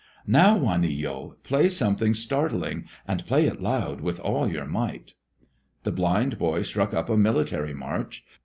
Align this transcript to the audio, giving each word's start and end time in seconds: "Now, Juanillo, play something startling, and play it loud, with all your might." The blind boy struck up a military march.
"Now, 0.25 0.57
Juanillo, 0.57 1.35
play 1.43 1.69
something 1.69 2.15
startling, 2.15 2.85
and 3.07 3.23
play 3.27 3.45
it 3.45 3.61
loud, 3.61 4.01
with 4.01 4.19
all 4.19 4.51
your 4.51 4.65
might." 4.65 5.13
The 5.83 5.91
blind 5.91 6.39
boy 6.39 6.63
struck 6.63 6.91
up 6.95 7.07
a 7.07 7.15
military 7.15 7.75
march. 7.75 8.25